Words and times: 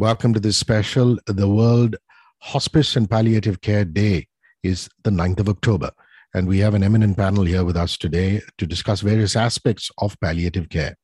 Welcome 0.00 0.32
to 0.32 0.40
this 0.40 0.56
special. 0.56 1.18
The 1.26 1.46
World 1.46 1.96
Hospice 2.38 2.96
and 2.96 3.08
Palliative 3.08 3.60
Care 3.60 3.84
Day 3.84 4.28
is 4.62 4.88
the 5.04 5.10
9th 5.10 5.40
of 5.40 5.50
October. 5.50 5.90
And 6.32 6.48
we 6.48 6.58
have 6.60 6.72
an 6.72 6.82
eminent 6.82 7.18
panel 7.18 7.44
here 7.44 7.64
with 7.64 7.76
us 7.76 7.98
today 7.98 8.40
to 8.56 8.66
discuss 8.66 9.02
various 9.02 9.36
aspects 9.36 9.90
of 9.98 10.18
palliative 10.20 10.70
care. 10.70 10.96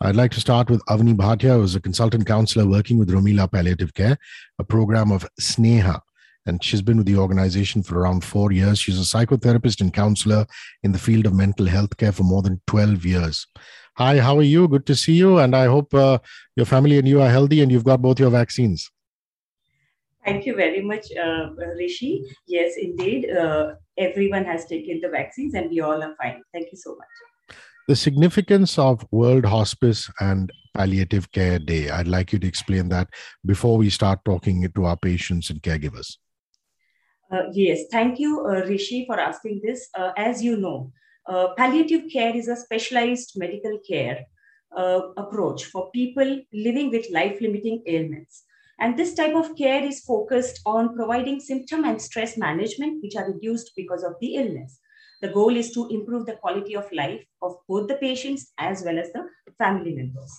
I'd 0.00 0.14
like 0.14 0.30
to 0.32 0.40
start 0.40 0.70
with 0.70 0.84
Avni 0.86 1.16
Bhatia, 1.16 1.56
who's 1.56 1.74
a 1.74 1.80
consultant 1.80 2.24
counselor 2.24 2.64
working 2.64 2.96
with 2.96 3.10
Romila 3.10 3.50
Palliative 3.50 3.92
Care, 3.92 4.16
a 4.60 4.62
program 4.62 5.10
of 5.10 5.26
Sneha. 5.40 5.98
And 6.46 6.62
she's 6.62 6.80
been 6.80 6.98
with 6.98 7.06
the 7.06 7.16
organization 7.16 7.82
for 7.82 7.98
around 7.98 8.22
four 8.22 8.52
years. 8.52 8.78
She's 8.78 9.00
a 9.00 9.16
psychotherapist 9.16 9.80
and 9.80 9.92
counselor 9.92 10.46
in 10.84 10.92
the 10.92 10.98
field 11.00 11.26
of 11.26 11.34
mental 11.34 11.66
health 11.66 11.96
care 11.96 12.12
for 12.12 12.22
more 12.22 12.42
than 12.42 12.60
12 12.68 13.04
years. 13.04 13.48
Hi, 13.98 14.18
how 14.20 14.38
are 14.38 14.42
you? 14.42 14.68
Good 14.68 14.86
to 14.86 14.96
see 14.96 15.12
you. 15.12 15.38
And 15.38 15.54
I 15.54 15.66
hope 15.66 15.92
uh, 15.92 16.18
your 16.56 16.64
family 16.64 16.98
and 16.98 17.06
you 17.06 17.20
are 17.20 17.28
healthy 17.28 17.60
and 17.60 17.70
you've 17.70 17.84
got 17.84 18.00
both 18.00 18.18
your 18.18 18.30
vaccines. 18.30 18.90
Thank 20.24 20.46
you 20.46 20.54
very 20.54 20.80
much, 20.80 21.06
uh, 21.12 21.50
Hrishi. 21.76 22.22
Yes, 22.46 22.74
indeed. 22.80 23.30
Uh, 23.30 23.74
everyone 23.98 24.44
has 24.44 24.64
taken 24.66 25.00
the 25.02 25.08
vaccines 25.08 25.54
and 25.54 25.68
we 25.68 25.80
all 25.80 26.02
are 26.02 26.14
fine. 26.16 26.42
Thank 26.54 26.68
you 26.72 26.78
so 26.78 26.96
much. 26.96 27.56
The 27.88 27.96
significance 27.96 28.78
of 28.78 29.04
World 29.10 29.44
Hospice 29.44 30.08
and 30.20 30.50
Palliative 30.74 31.30
Care 31.32 31.58
Day. 31.58 31.90
I'd 31.90 32.08
like 32.08 32.32
you 32.32 32.38
to 32.38 32.46
explain 32.46 32.88
that 32.90 33.08
before 33.44 33.76
we 33.76 33.90
start 33.90 34.20
talking 34.24 34.66
to 34.74 34.84
our 34.84 34.96
patients 34.96 35.50
and 35.50 35.60
caregivers. 35.60 36.16
Uh, 37.30 37.44
yes, 37.52 37.80
thank 37.90 38.18
you, 38.18 38.46
uh, 38.46 38.62
Hrishi, 38.62 39.06
for 39.06 39.18
asking 39.18 39.60
this. 39.64 39.88
Uh, 39.98 40.12
as 40.16 40.42
you 40.42 40.56
know, 40.56 40.92
uh, 41.26 41.48
palliative 41.56 42.10
care 42.12 42.34
is 42.34 42.48
a 42.48 42.56
specialized 42.56 43.32
medical 43.36 43.78
care 43.88 44.26
uh, 44.76 45.00
approach 45.16 45.66
for 45.66 45.90
people 45.90 46.40
living 46.52 46.90
with 46.90 47.10
life 47.10 47.40
limiting 47.40 47.82
ailments. 47.86 48.44
And 48.80 48.96
this 48.96 49.14
type 49.14 49.34
of 49.36 49.56
care 49.56 49.84
is 49.84 50.00
focused 50.00 50.60
on 50.66 50.96
providing 50.96 51.38
symptom 51.40 51.84
and 51.84 52.00
stress 52.00 52.36
management, 52.36 53.02
which 53.02 53.14
are 53.16 53.30
reduced 53.30 53.72
because 53.76 54.02
of 54.02 54.14
the 54.20 54.36
illness. 54.36 54.80
The 55.20 55.28
goal 55.28 55.56
is 55.56 55.72
to 55.72 55.88
improve 55.88 56.26
the 56.26 56.36
quality 56.36 56.74
of 56.74 56.90
life 56.92 57.24
of 57.42 57.54
both 57.68 57.86
the 57.86 57.94
patients 57.94 58.52
as 58.58 58.82
well 58.84 58.98
as 58.98 59.12
the 59.12 59.28
family 59.56 59.94
members. 59.94 60.32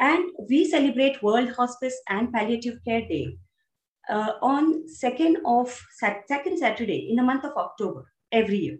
And 0.00 0.24
we 0.50 0.68
celebrate 0.68 1.22
World 1.22 1.52
Hospice 1.52 1.96
and 2.08 2.32
Palliative 2.32 2.80
Care 2.84 3.02
Day 3.02 3.38
uh, 4.10 4.32
on 4.42 4.88
second 4.88 5.38
of 5.46 5.80
second 5.98 6.58
Saturday 6.58 7.08
in 7.10 7.16
the 7.16 7.22
month 7.22 7.44
of 7.44 7.56
October 7.56 8.06
every 8.32 8.58
year 8.58 8.78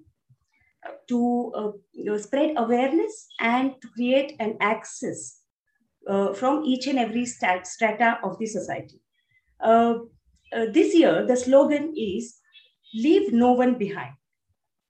to 1.09 1.53
uh, 1.55 1.71
you 1.93 2.05
know, 2.05 2.17
spread 2.17 2.55
awareness 2.57 3.29
and 3.41 3.75
to 3.81 3.89
create 3.89 4.35
an 4.41 4.57
access 4.61 5.41
uh, 6.09 6.33
from 6.33 6.65
each 6.65 6.87
and 6.87 6.99
every 6.99 7.27
stat, 7.27 7.67
strata 7.67 8.19
of 8.23 8.39
the 8.39 8.47
society. 8.47 9.01
Uh, 9.61 9.99
uh, 10.53 10.67
this 10.73 10.95
year, 10.95 11.27
the 11.27 11.37
slogan 11.37 11.93
is 11.97 12.39
Leave 12.95 13.33
No 13.33 13.53
One 13.53 13.77
Behind 13.79 14.15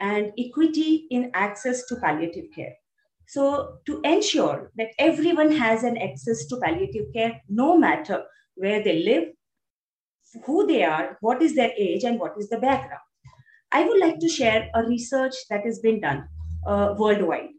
and 0.00 0.32
equity 0.38 1.06
in 1.10 1.30
access 1.34 1.86
to 1.86 1.96
palliative 1.96 2.50
care. 2.54 2.74
So, 3.28 3.78
to 3.86 4.00
ensure 4.04 4.70
that 4.76 4.90
everyone 4.98 5.50
has 5.52 5.82
an 5.82 5.96
access 5.96 6.46
to 6.46 6.58
palliative 6.58 7.12
care, 7.12 7.40
no 7.48 7.76
matter 7.76 8.22
where 8.54 8.82
they 8.82 9.02
live, 9.02 9.24
who 10.44 10.66
they 10.66 10.84
are, 10.84 11.16
what 11.20 11.42
is 11.42 11.54
their 11.54 11.72
age, 11.76 12.04
and 12.04 12.20
what 12.20 12.34
is 12.38 12.48
the 12.48 12.58
background. 12.58 13.00
I 13.76 13.84
would 13.86 14.00
like 14.00 14.18
to 14.20 14.28
share 14.28 14.70
a 14.74 14.82
research 14.84 15.34
that 15.50 15.64
has 15.64 15.78
been 15.80 16.00
done 16.00 16.28
uh, 16.66 16.94
worldwide. 16.98 17.50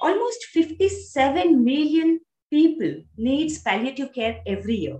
Almost 0.00 0.44
57 0.46 1.64
million 1.64 2.20
people 2.50 2.94
needs 3.16 3.60
palliative 3.62 4.12
care 4.14 4.42
every 4.46 4.76
year. 4.76 4.98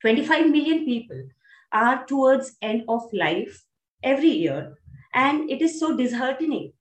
25 0.00 0.50
million 0.50 0.84
people 0.84 1.22
are 1.72 2.06
towards 2.06 2.56
end 2.62 2.84
of 2.88 3.12
life 3.12 3.64
every 4.02 4.30
year. 4.30 4.78
And 5.14 5.50
it 5.50 5.62
is 5.62 5.78
so 5.80 5.96
disheartening 5.96 6.72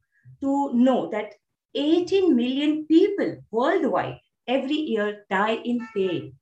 to 0.41 0.73
know 0.73 1.09
that 1.11 1.35
18 1.75 2.35
million 2.35 2.85
people 2.87 3.37
worldwide 3.51 4.19
every 4.47 4.75
year 4.93 5.25
die 5.29 5.55
in 5.73 5.87
pain. 5.95 6.37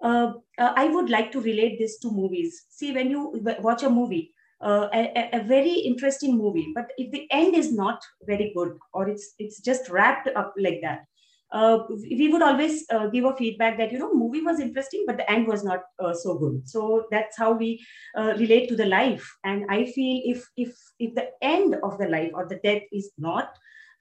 Uh, 0.00 0.34
uh, 0.58 0.72
I 0.76 0.88
would 0.88 1.10
like 1.10 1.32
to 1.32 1.40
relate 1.40 1.78
this 1.78 1.98
to 2.00 2.10
movies. 2.10 2.66
See, 2.70 2.92
when 2.92 3.10
you 3.10 3.40
watch 3.60 3.82
a 3.82 3.90
movie, 3.90 4.32
a, 4.60 5.30
a, 5.32 5.42
very 5.44 5.72
interesting 5.72 6.36
movie. 6.36 6.72
But 6.74 6.90
if 6.98 7.12
the 7.12 7.26
end 7.30 7.54
is 7.54 7.72
not 7.72 8.02
very 8.26 8.52
good 8.56 8.76
or 8.92 9.08
it's 9.08 9.34
it's 9.38 9.60
just 9.60 9.88
wrapped 9.88 10.28
up 10.34 10.52
like 10.58 10.80
that 10.82 11.04
uh, 11.52 11.78
we 11.88 12.28
would 12.28 12.42
always 12.42 12.84
uh, 12.90 13.06
give 13.06 13.24
a 13.24 13.34
feedback 13.36 13.78
that 13.78 13.92
you 13.92 13.98
know 13.98 14.12
movie 14.12 14.42
was 14.42 14.60
interesting 14.60 15.04
but 15.06 15.16
the 15.16 15.30
end 15.30 15.46
was 15.46 15.64
not 15.64 15.80
uh, 15.98 16.12
so 16.12 16.38
good. 16.38 16.68
So 16.68 17.06
that's 17.10 17.36
how 17.38 17.52
we 17.52 17.84
uh, 18.16 18.34
relate 18.38 18.68
to 18.68 18.76
the 18.76 18.86
life. 18.86 19.26
And 19.44 19.64
i 19.70 19.86
feel 19.86 20.22
if 20.24 20.46
if 20.56 20.74
if 20.98 21.14
the 21.14 21.28
end 21.42 21.76
of 21.82 21.98
the 21.98 22.08
life 22.08 22.30
or 22.34 22.46
the 22.46 22.60
death 22.62 22.82
is 22.92 23.10
not 23.18 23.52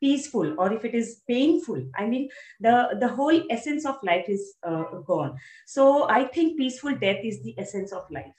peaceful 0.01 0.53
or 0.59 0.71
if 0.73 0.85
it 0.85 0.93
is 0.93 1.23
painful 1.27 1.83
i 1.95 2.05
mean 2.05 2.29
the 2.59 2.95
the 2.99 3.07
whole 3.07 3.41
essence 3.49 3.83
of 3.83 3.95
life 4.03 4.25
is 4.27 4.55
uh, 4.63 4.83
gone. 5.07 5.35
So 5.65 6.09
i 6.09 6.25
think 6.25 6.57
peaceful 6.57 6.95
death 6.95 7.23
is 7.23 7.41
the 7.43 7.55
essence 7.57 7.93
of 7.93 8.03
life 8.11 8.35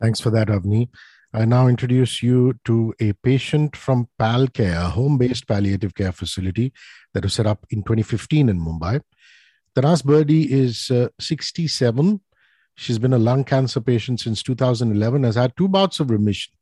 Thanks 0.00 0.20
for 0.20 0.30
that, 0.30 0.48
Avni. 0.48 0.88
I 1.32 1.44
now 1.44 1.68
introduce 1.68 2.22
you 2.22 2.54
to 2.64 2.92
a 3.00 3.12
patient 3.12 3.76
from 3.76 4.08
PalCare, 4.18 4.86
a 4.86 4.88
home 4.88 5.18
based 5.18 5.46
palliative 5.46 5.94
care 5.94 6.10
facility 6.10 6.72
that 7.14 7.22
was 7.22 7.34
set 7.34 7.46
up 7.46 7.66
in 7.70 7.82
2015 7.82 8.48
in 8.48 8.58
Mumbai. 8.58 9.00
Tanaz 9.76 10.02
Birdie 10.04 10.52
is 10.52 10.90
uh, 10.90 11.08
67. 11.20 12.20
She's 12.74 12.98
been 12.98 13.12
a 13.12 13.18
lung 13.18 13.44
cancer 13.44 13.80
patient 13.80 14.20
since 14.20 14.42
2011, 14.42 15.22
has 15.22 15.36
had 15.36 15.56
two 15.56 15.68
bouts 15.68 16.00
of 16.00 16.10
remission. 16.10 16.52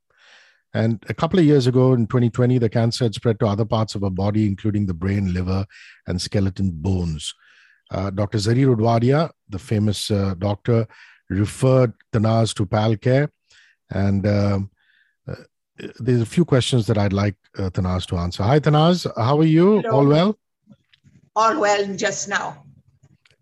And 0.75 1.03
a 1.09 1.15
couple 1.15 1.39
of 1.39 1.47
years 1.47 1.67
ago 1.67 1.95
in 1.95 2.07
2020, 2.07 2.59
the 2.59 2.69
cancer 2.69 3.05
had 3.05 3.15
spread 3.15 3.41
to 3.41 3.47
other 3.47 3.65
parts 3.65 3.95
of 3.95 4.03
her 4.03 4.11
body, 4.11 4.47
including 4.47 4.85
the 4.85 4.95
brain, 4.95 5.33
liver, 5.33 5.65
and 6.07 6.21
skeleton 6.21 6.73
bones. 6.73 7.33
Uh, 7.91 8.11
Dr. 8.11 8.37
Zarir 8.37 8.77
Udwadia, 8.77 9.31
the 9.49 9.59
famous 9.59 10.11
uh, 10.11 10.35
doctor, 10.37 10.87
referred 11.29 11.93
Tanaz 12.13 12.55
to 12.55 12.67
PalCare. 12.67 13.29
And 13.91 14.27
um, 14.27 14.71
uh, 15.27 15.35
there's 15.99 16.21
a 16.21 16.27
few 16.27 16.45
questions 16.45 16.87
that 16.87 16.99
I'd 16.99 17.13
like 17.13 17.37
uh, 17.57 17.71
Tanaz 17.71 18.07
to 18.07 18.17
answer. 18.17 18.43
Hi, 18.43 18.61
Tanaz. 18.61 19.07
How 19.17 19.39
are 19.39 19.45
you? 19.45 19.81
Hello. 19.81 19.97
All 19.97 20.07
well? 20.07 20.39
All 21.37 21.61
well 21.61 21.97
just 21.97 22.29
now. 22.29 22.65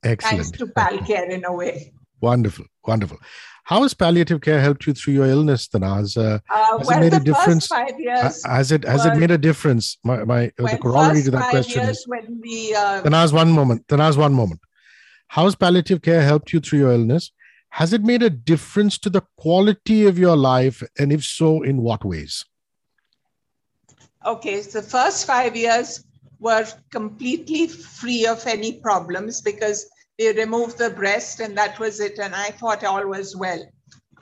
Excellent. 0.02 0.44
Thanks 0.44 0.50
to 0.58 0.66
PalCare 0.66 1.30
in 1.30 1.44
a 1.44 1.52
way. 1.52 1.92
Wonderful. 2.20 2.66
Wonderful. 2.86 3.18
How 3.64 3.82
has 3.82 3.94
palliative 3.94 4.42
care 4.42 4.60
helped 4.60 4.86
you 4.86 4.94
through 4.94 5.14
your 5.14 5.26
illness, 5.26 5.66
Tanaz? 5.66 6.16
Uh, 6.16 6.38
uh, 6.48 6.78
has 6.78 6.86
well, 6.86 6.98
it 6.98 7.00
made 7.00 7.14
a 7.14 7.20
difference? 7.20 7.68
has 8.44 8.70
it 8.70 8.84
has 8.84 9.04
it 9.04 9.16
made 9.16 9.32
a 9.32 9.38
difference? 9.38 9.98
My, 10.04 10.22
my 10.22 10.52
well, 10.56 10.72
the 10.72 10.78
corollary 10.78 11.22
to 11.22 11.32
that 11.32 11.50
question 11.50 11.82
is 11.82 12.06
when 12.06 12.40
we. 12.40 12.72
Uh, 12.74 13.02
Tanaz, 13.02 13.32
one 13.32 13.50
moment. 13.50 13.84
Tanaz, 13.88 14.16
one 14.16 14.34
moment. 14.34 14.60
How 15.28 15.44
has 15.46 15.56
palliative 15.56 16.00
care 16.00 16.22
helped 16.22 16.52
you 16.52 16.60
through 16.60 16.78
your 16.78 16.92
illness? 16.92 17.32
Has 17.76 17.92
it 17.92 18.02
made 18.02 18.22
a 18.22 18.30
difference 18.30 18.96
to 19.00 19.10
the 19.10 19.20
quality 19.36 20.06
of 20.06 20.18
your 20.18 20.34
life? 20.34 20.82
And 20.98 21.12
if 21.12 21.22
so, 21.22 21.60
in 21.60 21.82
what 21.82 22.06
ways? 22.06 22.42
Okay, 24.24 24.62
so 24.62 24.80
the 24.80 24.86
first 24.88 25.26
five 25.26 25.54
years 25.54 26.02
were 26.38 26.66
completely 26.90 27.66
free 27.66 28.24
of 28.24 28.46
any 28.46 28.80
problems 28.80 29.42
because 29.42 29.90
they 30.18 30.32
removed 30.32 30.78
the 30.78 30.88
breast 30.88 31.40
and 31.40 31.54
that 31.58 31.78
was 31.78 32.00
it. 32.00 32.18
And 32.18 32.34
I 32.34 32.48
thought 32.48 32.82
all 32.82 33.06
was 33.06 33.36
well. 33.36 33.62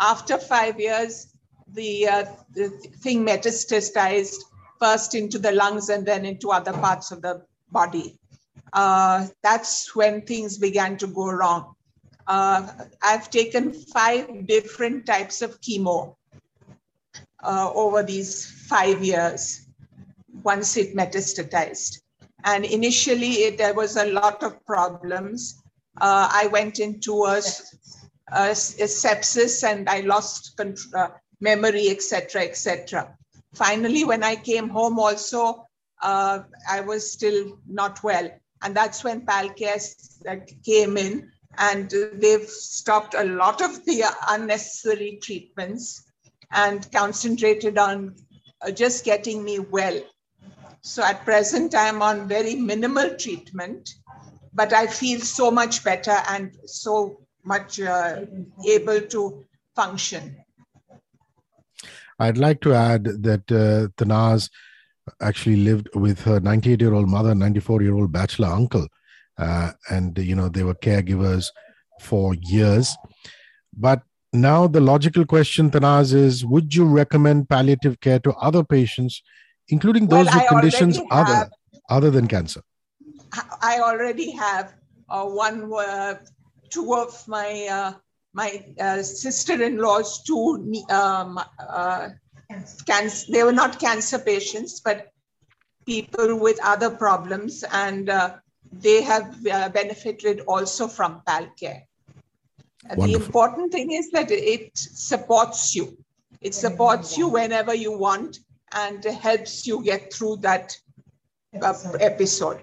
After 0.01 0.37
five 0.37 0.81
years, 0.81 1.33
the, 1.69 2.09
uh, 2.09 2.25
the 2.57 2.71
thing 3.03 3.25
metastasized 3.25 4.35
first 4.81 5.15
into 5.15 5.39
the 5.39 5.53
lungs 5.53 5.91
and 5.91 6.05
then 6.05 6.25
into 6.25 6.51
other 6.51 6.73
parts 6.73 7.13
of 7.13 7.23
the 7.23 7.47
body. 7.71 8.19
Uh, 8.73 9.29
that's 9.45 9.95
when 9.95 10.23
things 10.23 10.59
began 10.59 10.97
to 10.97 11.07
go 11.07 11.31
wrong 11.31 11.74
uh, 12.27 12.67
I've 13.03 13.31
taken 13.31 13.73
five 13.73 14.47
different 14.47 15.07
types 15.07 15.43
of 15.43 15.61
chemo 15.61 16.17
uh, 17.43 17.71
over 17.75 18.03
these 18.03 18.47
five 18.69 19.05
years 19.05 19.67
once 20.43 20.77
it 20.77 20.97
metastatized. 20.97 22.01
And 22.45 22.65
initially, 22.65 23.45
it, 23.45 23.59
there 23.59 23.75
was 23.75 23.97
a 23.97 24.07
lot 24.07 24.43
of 24.43 24.65
problems. 24.67 25.63
Uh, 26.01 26.29
I 26.31 26.49
went 26.49 26.79
into 26.79 27.25
a, 27.25 27.41
a, 28.33 28.51
a, 28.51 28.87
sepsis 28.87 29.65
and 29.65 29.89
I 29.89 30.01
lost 30.01 30.61
uh, 30.95 31.09
memory, 31.41 31.89
etc., 31.89 32.43
etc. 32.43 33.17
Finally, 33.55 34.05
when 34.05 34.23
I 34.23 34.37
came 34.37 34.69
home, 34.69 34.99
also, 34.99 35.67
uh, 36.03 36.41
I 36.69 36.81
was 36.81 37.11
still 37.11 37.59
not 37.67 38.03
well. 38.03 38.31
And 38.63 38.75
that's 38.75 39.05
when 39.05 39.25
PalCare 39.27 39.81
came 40.65 40.97
in 40.97 41.31
and 41.59 41.93
they've 42.15 42.49
stopped 42.49 43.15
a 43.15 43.25
lot 43.25 43.61
of 43.61 43.85
the 43.85 44.05
unnecessary 44.29 45.19
treatments 45.23 46.05
and 46.53 46.91
concentrated 46.93 47.79
on 47.79 48.15
uh, 48.63 48.71
just 48.71 49.05
getting 49.05 49.43
me 49.45 49.59
well. 49.59 50.01
So 50.83 51.03
at 51.03 51.25
present, 51.25 51.75
I'm 51.75 52.03
on 52.03 52.29
very 52.29 52.55
minimal 52.57 53.15
treatment. 53.17 53.95
but 54.55 54.73
I 54.73 54.87
feel 54.87 55.21
so 55.21 55.51
much 55.51 55.85
better 55.85 56.17
and 56.29 56.57
so 56.65 57.21
much 57.45 57.81
uh, 57.81 58.25
able 58.67 59.01
to 59.01 59.45
function. 59.75 60.37
I'd 62.19 62.39
like 62.39 62.61
to 62.61 62.73
add 62.73 63.05
that 63.05 63.51
uh, 63.51 63.89
Tanaz 63.97 64.49
actually 65.21 65.57
lived 65.57 65.89
with 65.95 66.21
her 66.21 66.41
98 66.41 66.81
year 66.81 66.95
old 66.95 67.09
mother, 67.09 67.35
94 67.35 67.83
year 67.83 67.95
old 67.95 68.13
bachelor 68.13 68.49
uncle. 68.49 68.87
Uh, 69.39 69.73
and, 69.91 70.17
you 70.19 70.35
know, 70.35 70.49
they 70.49 70.63
were 70.63 70.75
caregivers 70.75 71.49
for 72.01 72.35
years. 72.35 72.97
But 73.77 74.03
now 74.33 74.67
the 74.67 74.81
logical 74.81 75.25
question, 75.25 75.71
Tanaz, 75.71 76.13
is 76.13 76.45
would 76.45 76.75
you 76.75 76.85
recommend 76.85 77.49
palliative 77.49 78.01
care 78.01 78.19
to 78.21 78.33
other 78.35 78.65
patients, 78.65 79.23
including 79.69 80.07
those 80.07 80.27
well, 80.27 80.39
with 80.41 80.49
conditions 80.49 81.01
other, 81.11 81.51
other 81.91 82.11
than 82.11 82.29
cancer? 82.29 82.63
I 83.61 83.81
already 83.81 84.31
have 84.33 84.75
uh, 85.09 85.25
one, 85.25 85.73
uh, 85.73 86.15
two 86.71 86.95
of 86.95 87.27
my 87.29 87.67
uh, 87.71 87.93
my 88.35 88.65
uh, 88.81 89.01
sister-in-law's 89.03 90.23
two 90.25 90.83
um, 90.91 91.41
uh, 91.61 92.09
cancer. 92.85 93.33
They 93.33 93.45
were 93.45 93.53
not 93.53 93.79
cancer 93.79 94.19
patients, 94.19 94.81
but 94.81 95.11
people 95.87 96.39
with 96.39 96.59
other 96.63 96.91
problems, 96.91 97.65
and 97.73 98.11
uh, 98.11 98.35
they 98.81 99.03
have 99.03 99.43
benefited 99.43 100.41
also 100.41 100.89
from 100.89 101.23
PalCare. 101.27 101.83
The 102.97 103.13
important 103.13 103.73
thing 103.73 103.93
is 103.93 104.11
that 104.11 104.31
it 104.31 104.71
supports 104.75 105.75
you. 105.75 105.97
It 106.41 106.55
supports 106.55 107.17
you 107.17 107.29
whenever 107.29 107.75
you 107.75 107.97
want 107.97 108.41
and 108.73 109.03
helps 109.05 109.67
you 109.67 109.83
get 109.83 110.13
through 110.13 110.37
that 110.43 110.77
episode. 111.55 112.61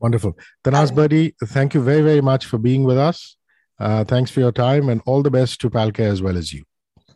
Wonderful. 0.00 0.36
Tanaz 0.64 0.94
Birdy, 0.94 1.34
thank 1.44 1.74
you 1.74 1.82
very, 1.82 2.02
very 2.02 2.20
much 2.20 2.46
for 2.46 2.58
being 2.58 2.84
with 2.84 2.98
us. 2.98 3.36
Uh, 3.78 4.04
thanks 4.04 4.30
for 4.30 4.40
your 4.40 4.52
time 4.52 4.88
and 4.88 5.00
all 5.06 5.22
the 5.22 5.30
best 5.30 5.60
to 5.60 5.70
PalCare 5.70 6.10
as 6.10 6.22
well 6.22 6.36
as 6.36 6.52
you. 6.52 6.64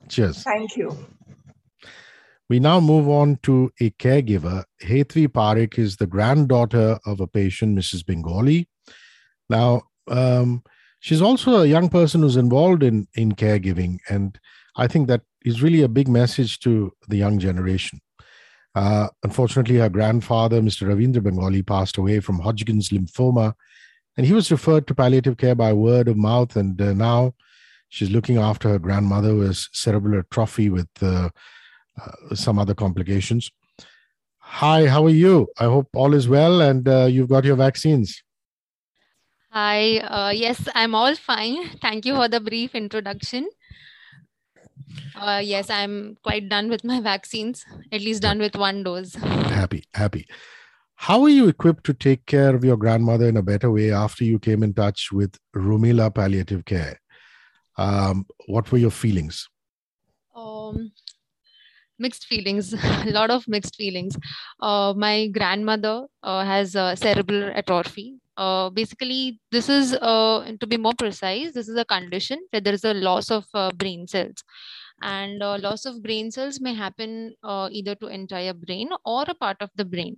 Cheers. 0.09 0.43
Thank 0.43 0.77
you. 0.77 0.97
We 2.51 2.59
now 2.59 2.81
move 2.81 3.09
on 3.09 3.39
to 3.45 3.73
a 3.81 3.91
caregiver. 3.91 4.65
Hetvi 4.83 5.29
Parekh 5.29 5.79
is 5.79 5.97
the 5.97 6.09
granddaughter 6.09 6.99
of 7.07 7.21
a 7.21 7.29
patient, 7.29 7.79
Mrs. 7.79 8.05
Bengali. 8.05 8.69
Now, 9.49 9.83
um, 10.09 10.65
she's 10.99 11.23
also 11.23 11.63
a 11.63 11.67
young 11.67 11.89
person 11.89 12.23
who's 12.23 12.37
involved 12.37 12.83
in, 12.83 13.07
in 13.15 13.37
caregiving. 13.37 13.99
And 14.09 14.37
I 14.75 14.89
think 14.89 15.07
that 15.07 15.23
is 15.45 15.63
really 15.63 15.83
a 15.83 15.89
big 15.89 16.09
message 16.09 16.59
to 16.61 16.93
the 17.07 17.17
young 17.17 17.39
generation. 17.39 18.01
Uh, 18.75 19.07
unfortunately, 19.23 19.77
her 19.77 19.89
grandfather, 19.89 20.61
Mr. 20.61 20.89
Ravindra 20.89 21.23
Bengali, 21.23 21.63
passed 21.63 21.99
away 21.99 22.19
from 22.19 22.41
Hodgkin's 22.41 22.89
lymphoma, 22.89 23.55
and 24.17 24.27
he 24.27 24.33
was 24.33 24.51
referred 24.51 24.89
to 24.89 24.95
palliative 24.95 25.37
care 25.37 25.55
by 25.55 25.73
word 25.73 26.09
of 26.09 26.17
mouth. 26.17 26.57
And 26.57 26.83
uh, 26.83 26.95
now 26.95 27.35
she's 27.91 28.11
looking 28.11 28.39
after 28.39 28.71
her 28.71 28.81
grandmother 28.81 29.29
who 29.29 29.43
has 29.43 29.69
cerebral 29.73 30.19
atrophy 30.19 30.69
with 30.69 30.89
uh, 31.01 31.31
uh, 32.01 32.35
some 32.35 32.59
other 32.59 32.75
complications. 32.75 33.51
Hi, 34.39 34.87
how 34.87 35.07
are 35.07 35.11
you? 35.11 35.49
I 35.59 35.65
hope 35.65 35.89
all 35.95 36.13
is 36.13 36.29
well 36.29 36.61
and 36.61 36.89
uh, 36.89 37.05
you've 37.05 37.29
got 37.29 37.45
your 37.45 37.57
vaccines. 37.57 38.23
Hi, 39.53 39.99
uh, 39.99 40.31
yes, 40.31 40.69
I'm 40.75 40.95
all 40.95 41.15
fine. 41.17 41.71
Thank 41.81 42.07
you 42.07 42.15
for 42.15 42.29
the 42.29 42.41
brief 42.41 42.75
introduction. 42.75 43.49
Uh, 45.15 45.41
yes, 45.43 45.71
I'm 45.71 46.17
quite 46.23 46.49
done 46.49 46.69
with 46.69 46.85
my 46.85 47.01
vaccines, 47.01 47.65
at 47.93 48.01
least 48.01 48.23
done 48.23 48.39
with 48.39 48.57
one 48.57 48.83
dose. 48.83 49.15
Happy, 49.15 49.85
happy. 49.95 50.27
How 50.95 51.23
are 51.23 51.29
you 51.29 51.49
equipped 51.49 51.85
to 51.85 51.95
take 51.95 52.27
care 52.27 52.55
of 52.55 52.65
your 52.65 52.77
grandmother 52.77 53.27
in 53.27 53.37
a 53.37 53.43
better 53.43 53.71
way 53.71 53.91
after 53.91 54.25
you 54.25 54.39
came 54.39 54.63
in 54.63 54.75
touch 54.75 55.11
with 55.11 55.39
Romila 55.55 56.15
Palliative 56.15 56.65
Care? 56.65 57.01
Um, 57.79 58.27
what 58.47 58.71
were 58.71 58.79
your 58.79 58.91
feelings? 58.91 59.49
Um, 60.35 60.93
mixed 62.01 62.27
feelings, 62.27 62.75
a 63.07 63.11
lot 63.11 63.31
of 63.31 63.47
mixed 63.47 63.77
feelings. 63.77 64.17
Uh, 64.61 64.95
my 64.97 65.29
grandmother 65.29 66.07
uh, 66.23 66.45
has 66.45 66.73
cerebral 66.73 67.53
atrophy. 67.55 68.17
Uh, 68.37 68.71
basically, 68.71 69.39
this 69.53 69.69
is, 69.69 69.95
uh, 69.95 70.51
to 70.59 70.67
be 70.67 70.79
more 70.79 70.95
precise, 70.97 71.53
this 71.53 71.69
is 71.69 71.77
a 71.77 71.85
condition 71.85 72.39
where 72.51 72.61
there 72.61 72.73
is 72.73 72.85
a 72.85 72.95
loss 72.95 73.31
of 73.31 73.45
uh, 73.53 73.71
brain 73.73 74.07
cells 74.07 74.43
and 75.03 75.43
uh, 75.43 75.59
loss 75.59 75.87
of 75.87 76.03
brain 76.03 76.31
cells 76.31 76.61
may 76.61 76.75
happen 76.75 77.35
uh, 77.43 77.69
either 77.73 77.95
to 77.95 78.07
entire 78.07 78.53
brain 78.53 78.89
or 79.05 79.25
a 79.29 79.35
part 79.35 79.57
of 79.61 79.71
the 79.77 79.85
brain 79.85 80.17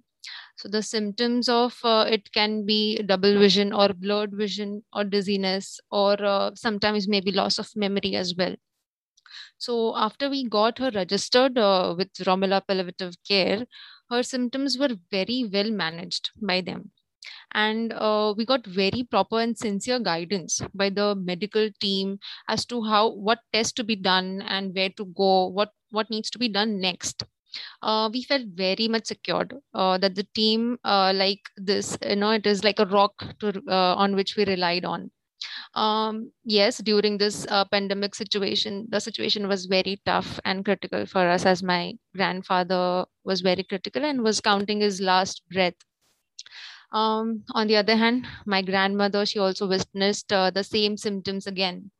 so 0.56 0.68
the 0.68 0.82
symptoms 0.82 1.48
of 1.48 1.76
uh, 1.84 2.06
it 2.08 2.30
can 2.32 2.64
be 2.64 3.02
double 3.06 3.38
vision 3.38 3.72
or 3.72 3.88
blurred 3.88 4.32
vision 4.32 4.82
or 4.92 5.04
dizziness 5.04 5.80
or 5.90 6.16
uh, 6.24 6.50
sometimes 6.54 7.08
maybe 7.08 7.32
loss 7.32 7.58
of 7.58 7.68
memory 7.76 8.14
as 8.16 8.34
well 8.36 8.54
so 9.64 9.74
after 10.06 10.28
we 10.34 10.40
got 10.58 10.78
her 10.78 10.90
registered 11.00 11.56
uh, 11.68 11.94
with 11.98 12.12
romila 12.30 12.60
palliative 12.68 13.14
care 13.30 13.60
her 14.12 14.22
symptoms 14.22 14.76
were 14.78 14.94
very 15.10 15.38
well 15.52 15.70
managed 15.70 16.30
by 16.40 16.60
them. 16.60 16.90
And 17.54 17.92
uh, 17.92 18.34
we 18.36 18.44
got 18.44 18.66
very 18.66 19.04
proper 19.04 19.40
and 19.40 19.56
sincere 19.56 19.98
guidance 20.00 20.60
by 20.74 20.90
the 20.90 21.14
medical 21.14 21.70
team 21.80 22.18
as 22.48 22.66
to 22.66 22.82
how 22.84 23.10
what 23.14 23.40
tests 23.52 23.72
to 23.74 23.84
be 23.84 23.96
done 23.96 24.42
and 24.42 24.74
where 24.74 24.90
to 24.98 25.04
go 25.06 25.46
what 25.48 25.72
what 25.90 26.10
needs 26.10 26.30
to 26.30 26.38
be 26.38 26.48
done 26.48 26.80
next. 26.80 27.24
Uh, 27.82 28.10
we 28.12 28.22
felt 28.22 28.46
very 28.54 28.88
much 28.88 29.06
secured 29.06 29.54
uh, 29.74 29.98
that 29.98 30.14
the 30.14 30.26
team 30.34 30.78
uh, 30.84 31.12
like 31.14 31.40
this 31.56 31.96
you 32.08 32.16
know 32.16 32.30
it 32.30 32.46
is 32.46 32.64
like 32.64 32.78
a 32.80 32.86
rock 32.86 33.14
to, 33.40 33.62
uh, 33.68 33.94
on 33.96 34.16
which 34.16 34.36
we 34.36 34.44
relied 34.46 34.84
on 34.84 35.10
um, 35.74 36.30
yes 36.44 36.78
during 36.78 37.18
this 37.18 37.46
uh, 37.48 37.64
pandemic 37.66 38.14
situation 38.14 38.86
the 38.90 39.00
situation 39.00 39.48
was 39.48 39.66
very 39.66 40.00
tough 40.06 40.40
and 40.44 40.64
critical 40.64 41.06
for 41.06 41.28
us 41.28 41.46
as 41.46 41.62
my 41.62 41.92
grandfather 42.16 43.04
was 43.24 43.40
very 43.40 43.62
critical 43.64 44.04
and 44.04 44.22
was 44.22 44.40
counting 44.40 44.80
his 44.80 45.00
last 45.00 45.42
breath 45.50 45.74
um, 46.92 47.44
on 47.52 47.66
the 47.68 47.76
other 47.76 47.96
hand, 47.96 48.26
my 48.44 48.62
grandmother, 48.62 49.24
she 49.24 49.38
also 49.38 49.66
witnessed 49.66 50.32
uh, 50.32 50.50
the 50.50 50.64
same 50.64 50.96
symptoms 50.96 51.46
again. 51.46 51.90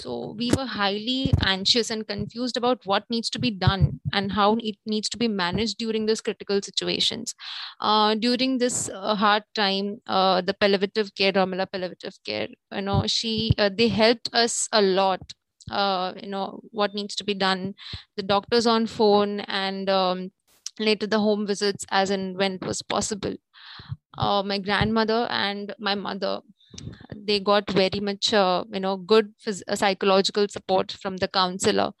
So 0.00 0.34
we 0.38 0.50
were 0.56 0.66
highly 0.66 1.32
anxious 1.42 1.90
and 1.90 2.06
confused 2.06 2.56
about 2.56 2.84
what 2.84 3.04
needs 3.10 3.30
to 3.30 3.38
be 3.38 3.50
done 3.50 4.00
and 4.12 4.32
how 4.32 4.56
it 4.60 4.76
needs 4.86 5.08
to 5.10 5.16
be 5.18 5.28
managed 5.28 5.78
during 5.78 6.06
these 6.06 6.20
critical 6.20 6.60
situations. 6.62 7.34
Uh, 7.80 8.14
during 8.14 8.58
this 8.58 8.88
uh, 8.88 9.14
hard 9.14 9.44
time, 9.54 10.00
uh, 10.06 10.40
the 10.40 10.54
palliative 10.54 11.14
care, 11.14 11.32
Romila 11.32 11.66
palliative 11.70 12.16
care, 12.24 12.48
you 12.72 12.82
know, 12.82 13.06
she 13.06 13.52
uh, 13.58 13.70
they 13.76 13.88
helped 13.88 14.30
us 14.32 14.68
a 14.72 14.82
lot. 14.82 15.20
Uh, 15.70 16.12
you 16.20 16.28
know 16.28 16.60
what 16.72 16.92
needs 16.92 17.14
to 17.14 17.24
be 17.24 17.34
done. 17.34 17.74
The 18.16 18.22
doctors 18.24 18.66
on 18.66 18.86
phone 18.88 19.40
and 19.40 19.88
um, 19.88 20.32
later 20.80 21.06
the 21.06 21.20
home 21.20 21.46
visits 21.46 21.86
as 21.90 22.10
and 22.10 22.36
when 22.36 22.54
it 22.54 22.64
was 22.66 22.82
possible 22.82 23.36
uh, 24.18 24.42
my 24.42 24.58
grandmother 24.58 25.26
and 25.30 25.74
my 25.78 25.94
mother 25.94 26.40
they 27.14 27.40
got 27.40 27.70
very 27.70 28.00
much 28.00 28.32
uh, 28.32 28.64
you 28.72 28.80
know 28.80 28.96
good 28.96 29.32
uh, 29.46 29.76
psychological 29.76 30.48
support 30.48 30.92
from 30.92 31.16
the 31.18 31.28
counselor 31.28 31.92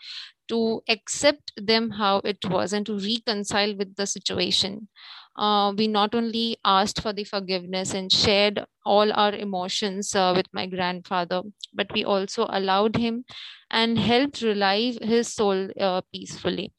to 0.48 0.82
accept 0.88 1.52
them 1.56 1.90
how 1.90 2.18
it 2.24 2.44
was 2.50 2.72
and 2.72 2.86
to 2.86 2.98
reconcile 2.98 3.76
with 3.76 3.94
the 3.96 4.06
situation. 4.06 4.88
Uh, 5.36 5.72
we 5.76 5.88
not 5.88 6.14
only 6.14 6.58
asked 6.62 7.00
for 7.00 7.12
the 7.12 7.24
forgiveness 7.24 7.94
and 7.94 8.12
shared 8.12 8.62
all 8.84 9.10
our 9.14 9.32
emotions 9.34 10.14
uh, 10.14 10.32
with 10.36 10.46
my 10.52 10.66
grandfather 10.66 11.40
but 11.72 11.90
we 11.94 12.04
also 12.04 12.46
allowed 12.50 12.96
him 12.96 13.24
and 13.70 13.98
helped 13.98 14.42
relive 14.42 14.98
his 15.00 15.32
soul 15.32 15.70
uh, 15.80 16.02
peacefully. 16.12 16.70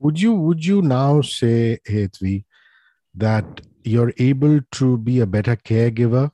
Would 0.00 0.20
you 0.20 0.34
would 0.34 0.64
you 0.64 0.82
now 0.82 1.22
say 1.22 1.78
hetvi 1.88 2.44
that 3.14 3.62
you're 3.84 4.12
able 4.18 4.60
to 4.72 4.98
be 4.98 5.20
a 5.20 5.26
better 5.26 5.56
caregiver 5.56 6.30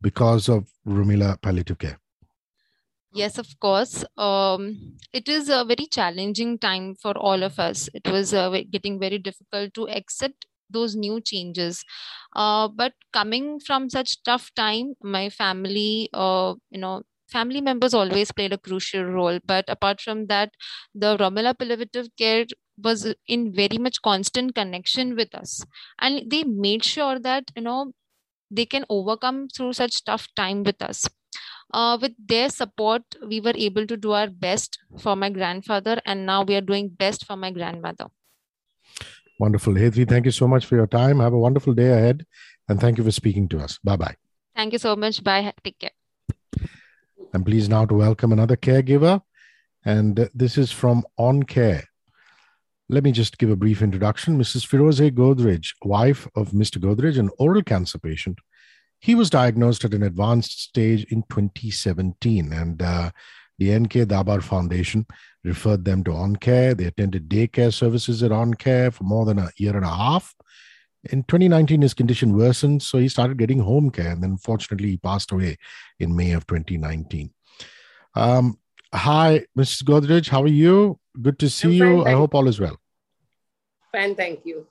because 0.00 0.48
of 0.48 0.70
Romila 0.86 1.40
palliative 1.40 1.78
care? 1.78 1.98
Yes, 3.14 3.36
of 3.38 3.48
course. 3.60 4.04
Um, 4.16 4.96
it 5.12 5.28
is 5.28 5.48
a 5.50 5.64
very 5.64 5.86
challenging 5.86 6.58
time 6.58 6.94
for 6.94 7.16
all 7.16 7.42
of 7.42 7.58
us. 7.58 7.88
It 7.92 8.08
was 8.10 8.32
uh, 8.32 8.48
getting 8.70 8.98
very 8.98 9.18
difficult 9.18 9.74
to 9.74 9.88
accept 9.88 10.46
those 10.70 10.96
new 10.96 11.20
changes. 11.20 11.84
Uh, 12.34 12.68
but 12.68 12.94
coming 13.12 13.60
from 13.60 13.90
such 13.90 14.22
tough 14.22 14.50
time, 14.56 14.94
my 15.02 15.28
family, 15.28 16.08
uh, 16.14 16.54
you 16.70 16.80
know, 16.80 17.02
family 17.28 17.60
members 17.60 17.92
always 17.92 18.32
played 18.32 18.54
a 18.54 18.58
crucial 18.58 19.04
role. 19.04 19.38
But 19.44 19.66
apart 19.68 20.00
from 20.00 20.26
that, 20.28 20.52
the 20.94 21.18
Romila 21.18 21.58
palliative 21.58 22.08
care 22.16 22.46
was 22.76 23.14
in 23.26 23.52
very 23.52 23.78
much 23.78 24.00
constant 24.02 24.54
connection 24.54 25.14
with 25.16 25.34
us 25.34 25.64
and 26.00 26.30
they 26.30 26.44
made 26.44 26.84
sure 26.84 27.18
that 27.18 27.50
you 27.56 27.62
know 27.62 27.92
they 28.50 28.66
can 28.66 28.84
overcome 28.88 29.48
through 29.48 29.72
such 29.72 30.04
tough 30.04 30.28
time 30.36 30.62
with 30.62 30.80
us 30.82 31.04
uh, 31.74 31.98
with 32.00 32.12
their 32.18 32.48
support 32.48 33.02
we 33.26 33.40
were 33.40 33.54
able 33.56 33.86
to 33.86 33.96
do 33.96 34.12
our 34.12 34.28
best 34.28 34.78
for 34.98 35.16
my 35.16 35.30
grandfather 35.30 36.00
and 36.06 36.26
now 36.26 36.42
we 36.42 36.54
are 36.54 36.60
doing 36.60 36.88
best 36.88 37.26
for 37.26 37.36
my 37.36 37.50
grandmother 37.50 38.06
wonderful 39.38 39.74
Hetvi, 39.74 40.08
thank 40.08 40.24
you 40.24 40.30
so 40.32 40.46
much 40.46 40.66
for 40.66 40.76
your 40.76 40.86
time 40.86 41.20
have 41.20 41.32
a 41.32 41.38
wonderful 41.38 41.74
day 41.74 41.90
ahead 41.90 42.26
And 42.68 42.80
thank 42.80 42.98
you 42.98 43.04
for 43.04 43.10
speaking 43.10 43.48
to 43.48 43.58
us. 43.58 43.78
Bye 43.84 43.96
bye. 43.96 44.16
Thank 44.54 44.72
you 44.72 44.78
so 44.78 44.96
much. 44.96 45.22
Bye. 45.22 45.52
Take 45.64 45.78
care. 45.78 45.90
I'm 47.34 47.44
pleased 47.44 47.70
now 47.70 47.84
to 47.86 47.94
welcome 47.94 48.32
another 48.32 48.56
caregiver. 48.56 49.22
And 49.84 50.30
this 50.34 50.58
is 50.58 50.70
from 50.70 51.04
On 51.16 51.42
Care. 51.42 51.84
Let 52.88 53.04
me 53.04 53.12
just 53.12 53.38
give 53.38 53.50
a 53.50 53.56
brief 53.56 53.80
introduction. 53.80 54.38
Mrs. 54.38 54.66
Firoze 54.66 55.10
Godrej, 55.10 55.72
wife 55.84 56.28
of 56.34 56.50
Mr. 56.50 56.78
Godrej, 56.78 57.18
an 57.18 57.30
oral 57.38 57.62
cancer 57.62 57.98
patient. 57.98 58.38
He 58.98 59.14
was 59.14 59.30
diagnosed 59.30 59.84
at 59.84 59.94
an 59.94 60.02
advanced 60.02 60.62
stage 60.62 61.04
in 61.04 61.22
2017, 61.30 62.52
and 62.52 62.82
uh, 62.82 63.10
the 63.58 63.78
NK 63.78 63.92
Dhabhar 64.08 64.42
Foundation 64.42 65.06
referred 65.44 65.84
them 65.84 66.04
to 66.04 66.10
OnCare. 66.10 66.76
They 66.76 66.84
attended 66.84 67.28
daycare 67.28 67.72
services 67.72 68.22
at 68.22 68.30
OnCare 68.30 68.92
for 68.92 69.04
more 69.04 69.24
than 69.24 69.38
a 69.38 69.50
year 69.56 69.76
and 69.76 69.84
a 69.84 69.88
half. 69.88 70.34
In 71.10 71.24
2019, 71.24 71.82
his 71.82 71.94
condition 71.94 72.36
worsened, 72.36 72.82
so 72.82 72.98
he 72.98 73.08
started 73.08 73.38
getting 73.38 73.58
home 73.58 73.90
care, 73.90 74.10
and 74.10 74.22
then 74.22 74.36
fortunately, 74.36 74.90
he 74.90 74.96
passed 74.98 75.32
away 75.32 75.56
in 75.98 76.14
May 76.14 76.32
of 76.32 76.46
2019. 76.46 77.30
Um, 78.14 78.58
hi, 78.92 79.46
Mrs. 79.58 79.84
Godrej, 79.84 80.28
how 80.28 80.42
are 80.42 80.48
you? 80.48 80.98
Good 81.20 81.38
to 81.40 81.50
see 81.50 81.74
you. 81.74 82.04
I 82.04 82.12
hope 82.12 82.34
all 82.34 82.48
is 82.48 82.60
well. 82.60 82.78
Fine, 83.92 84.14
thank 84.14 84.40
you. 84.44 84.66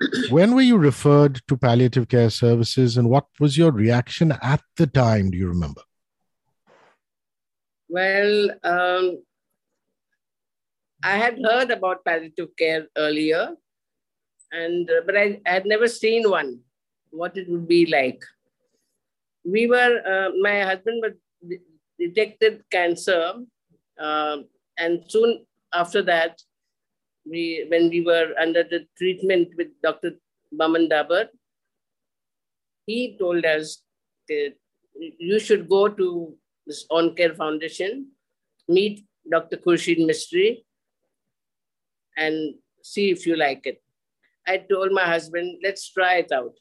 when 0.30 0.54
were 0.54 0.62
you 0.62 0.78
referred 0.78 1.40
to 1.48 1.56
palliative 1.56 2.08
care 2.08 2.30
services 2.30 2.96
and 2.96 3.10
what 3.10 3.26
was 3.38 3.58
your 3.58 3.70
reaction 3.72 4.32
at 4.42 4.62
the 4.76 4.86
time? 4.86 5.30
Do 5.30 5.38
you 5.38 5.48
remember? 5.48 5.82
Well, 7.88 8.50
um, 8.62 9.22
I 11.02 11.16
had 11.16 11.38
heard 11.42 11.70
about 11.70 12.04
palliative 12.04 12.56
care 12.56 12.86
earlier, 12.96 13.56
and 14.52 14.88
uh, 14.88 15.00
but 15.04 15.16
I, 15.16 15.40
I, 15.44 15.50
had 15.50 15.66
never 15.66 15.88
seen 15.88 16.30
one, 16.30 16.60
what 17.10 17.36
it 17.36 17.48
would 17.48 17.66
be 17.66 17.86
like. 17.86 18.22
We 19.44 19.66
were, 19.66 20.02
uh, 20.06 20.30
my 20.40 20.62
husband 20.62 21.02
was 21.02 21.58
detected 22.00 22.62
cancer, 22.70 23.34
uh, 24.00 24.36
and 24.78 25.04
soon 25.08 25.44
after 25.74 26.02
that, 26.02 26.40
we 27.26 27.66
when 27.68 27.90
we 27.90 28.00
were 28.00 28.34
under 28.40 28.64
the 28.64 28.86
treatment 28.96 29.48
with 29.56 29.68
Dr. 29.82 30.12
Boman 30.52 30.88
Dhabhar, 30.90 31.26
he 32.86 33.16
told 33.18 33.44
us 33.44 33.82
that 34.28 34.54
you 35.18 35.38
should 35.38 35.68
go 35.68 35.88
to 35.88 36.34
this 36.66 36.86
On 36.90 37.14
Care 37.14 37.34
Foundation, 37.34 38.08
meet 38.68 39.04
Dr. 39.30 39.58
Khurshid 39.58 39.98
Mistry, 39.98 40.64
and 42.16 42.54
see 42.82 43.10
if 43.10 43.26
you 43.26 43.36
like 43.36 43.66
it. 43.66 43.82
I 44.46 44.58
told 44.58 44.92
my 44.92 45.04
husband, 45.04 45.58
let's 45.62 45.88
try 45.92 46.14
it 46.16 46.32
out. 46.32 46.54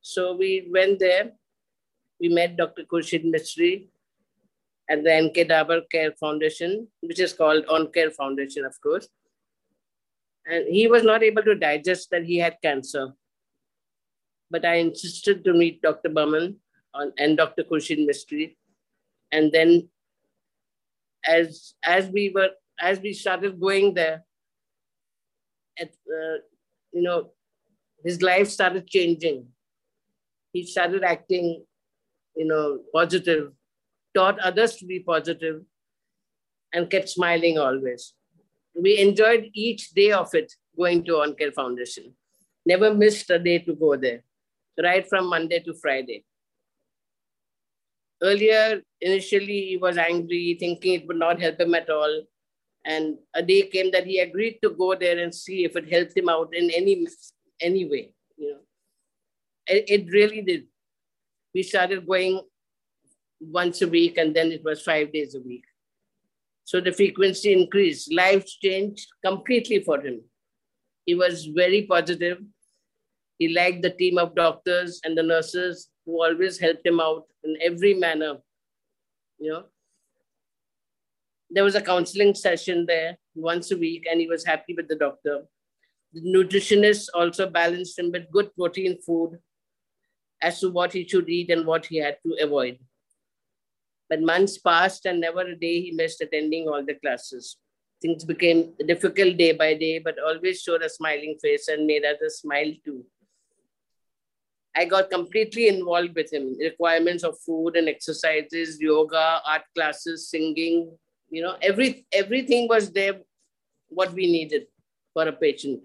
So 0.00 0.34
we 0.34 0.68
went 0.70 0.98
there. 0.98 1.32
We 2.20 2.28
met 2.28 2.56
Dr. 2.56 2.84
Khurshid 2.84 3.24
Mistry 3.24 3.88
at 4.90 5.04
the 5.04 5.22
NK 5.22 5.90
Care 5.90 6.12
Foundation, 6.12 6.88
which 7.00 7.20
is 7.20 7.32
called 7.32 7.64
On 7.66 7.90
Care 7.92 8.10
Foundation, 8.10 8.64
of 8.64 8.80
course. 8.80 9.08
And 10.46 10.66
he 10.66 10.88
was 10.88 11.04
not 11.04 11.22
able 11.22 11.42
to 11.42 11.54
digest 11.54 12.10
that 12.10 12.24
he 12.24 12.38
had 12.38 12.58
cancer. 12.62 13.12
But 14.50 14.64
I 14.64 14.74
insisted 14.76 15.44
to 15.44 15.52
meet 15.52 15.80
Dr. 15.82 16.10
Boman 16.10 16.56
and 16.94 17.36
Dr. 17.36 17.64
Khurshid 17.64 18.06
Mistry. 18.06 18.56
And 19.30 19.50
then 19.52 19.88
as, 21.24 21.74
as 21.84 22.08
we 22.08 22.30
were, 22.34 22.50
as 22.80 23.00
we 23.00 23.12
started 23.12 23.60
going 23.60 23.94
there, 23.94 24.24
at, 25.78 25.88
uh, 25.88 26.38
you 26.92 27.02
know, 27.02 27.30
his 28.04 28.20
life 28.20 28.48
started 28.48 28.86
changing. 28.86 29.46
He 30.52 30.66
started 30.66 31.02
acting, 31.02 31.64
you 32.36 32.46
know, 32.46 32.80
positive, 32.92 33.52
taught 34.14 34.38
others 34.40 34.76
to 34.76 34.86
be 34.86 35.00
positive, 35.00 35.62
and 36.72 36.90
kept 36.90 37.08
smiling 37.08 37.58
always 37.58 38.14
we 38.74 38.98
enjoyed 38.98 39.50
each 39.52 39.90
day 39.90 40.12
of 40.12 40.34
it 40.34 40.52
going 40.76 41.04
to 41.04 41.16
On 41.16 41.34
Foundation. 41.54 42.14
Never 42.64 42.94
missed 42.94 43.30
a 43.30 43.38
day 43.38 43.58
to 43.60 43.74
go 43.74 43.96
there, 43.96 44.22
right 44.82 45.06
from 45.08 45.28
Monday 45.28 45.60
to 45.60 45.74
Friday. 45.74 46.24
Earlier, 48.22 48.82
initially, 49.00 49.66
he 49.66 49.76
was 49.76 49.98
angry, 49.98 50.56
thinking 50.58 50.94
it 50.94 51.06
would 51.08 51.16
not 51.16 51.40
help 51.40 51.60
him 51.60 51.74
at 51.74 51.90
all. 51.90 52.22
And 52.84 53.18
a 53.34 53.42
day 53.42 53.62
came 53.62 53.90
that 53.92 54.06
he 54.06 54.20
agreed 54.20 54.58
to 54.62 54.70
go 54.70 54.94
there 54.94 55.18
and 55.18 55.34
see 55.34 55.64
if 55.64 55.76
it 55.76 55.92
helped 55.92 56.16
him 56.16 56.28
out 56.28 56.54
in 56.54 56.70
any, 56.70 57.06
any 57.60 57.88
way. 57.88 58.12
You 58.36 58.52
know, 58.52 58.58
it, 59.66 59.84
it 59.88 60.12
really 60.12 60.40
did. 60.42 60.66
We 61.52 61.64
started 61.64 62.06
going 62.06 62.42
once 63.50 63.82
a 63.82 63.88
week, 63.88 64.18
and 64.18 64.34
then 64.34 64.52
it 64.52 64.62
was 64.64 64.82
five 64.82 65.12
days 65.12 65.34
a 65.34 65.40
week. 65.40 65.64
So 66.64 66.80
the 66.80 66.92
frequency 66.92 67.52
increased. 67.52 68.12
Life 68.12 68.46
changed 68.46 69.06
completely 69.24 69.82
for 69.82 70.00
him. 70.00 70.22
He 71.06 71.14
was 71.14 71.46
very 71.46 71.82
positive. 71.82 72.38
He 73.38 73.48
liked 73.48 73.82
the 73.82 73.90
team 73.90 74.18
of 74.18 74.36
doctors 74.36 75.00
and 75.04 75.18
the 75.18 75.22
nurses 75.22 75.88
who 76.06 76.22
always 76.22 76.58
helped 76.58 76.86
him 76.86 77.00
out 77.00 77.24
in 77.42 77.56
every 77.60 77.94
manner. 77.94 78.36
You 79.38 79.50
know, 79.50 79.64
there 81.50 81.64
was 81.64 81.74
a 81.74 81.82
counseling 81.82 82.34
session 82.34 82.86
there 82.86 83.18
once 83.34 83.72
a 83.72 83.76
week, 83.76 84.06
and 84.08 84.20
he 84.20 84.28
was 84.28 84.44
happy 84.44 84.74
with 84.74 84.88
the 84.88 84.96
doctor. 84.96 85.42
The 86.12 86.20
nutritionist 86.20 87.08
also 87.14 87.48
balanced 87.48 87.98
him 87.98 88.12
with 88.12 88.30
good 88.30 88.54
protein 88.54 89.00
food 89.04 89.38
as 90.40 90.60
to 90.60 90.70
what 90.70 90.92
he 90.92 91.08
should 91.08 91.28
eat 91.28 91.50
and 91.50 91.66
what 91.66 91.86
he 91.86 91.96
had 91.96 92.18
to 92.24 92.36
avoid. 92.40 92.78
But 94.12 94.20
months 94.20 94.58
passed 94.58 95.06
and 95.06 95.22
never 95.22 95.40
a 95.40 95.56
day 95.56 95.80
he 95.80 95.90
missed 95.90 96.20
attending 96.20 96.68
all 96.68 96.84
the 96.84 96.96
classes. 96.96 97.56
Things 98.02 98.26
became 98.26 98.74
difficult 98.86 99.38
day 99.38 99.52
by 99.52 99.72
day, 99.72 100.00
but 100.00 100.16
always 100.18 100.60
showed 100.60 100.82
a 100.82 100.90
smiling 100.90 101.38
face 101.40 101.68
and 101.68 101.86
made 101.86 102.04
others 102.04 102.40
smile 102.40 102.72
too. 102.84 103.06
I 104.76 104.84
got 104.84 105.08
completely 105.08 105.66
involved 105.68 106.14
with 106.14 106.30
him. 106.30 106.58
Requirements 106.58 107.24
of 107.24 107.38
food 107.38 107.76
and 107.76 107.88
exercises, 107.88 108.78
yoga, 108.78 109.40
art 109.46 109.62
classes, 109.74 110.28
singing, 110.28 110.94
you 111.30 111.40
know, 111.40 111.56
every 111.62 112.06
everything 112.12 112.68
was 112.68 112.92
there, 112.92 113.18
what 113.88 114.12
we 114.12 114.30
needed 114.30 114.66
for 115.14 115.26
a 115.26 115.32
patient. 115.32 115.80